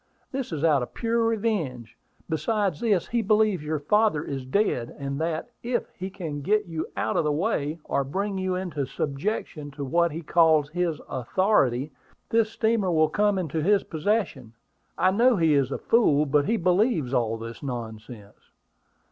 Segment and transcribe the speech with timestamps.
[0.31, 1.95] This is out of pure revenge.
[2.27, 6.87] Besides this, he believes your father is dead, and that, if he can get you
[6.97, 11.91] out of the way, or bring you into subjection to what he calls his authority,
[12.31, 14.53] this steamer will come into his possession.
[14.97, 18.49] I know he is a fool; but he believes all this nonsense."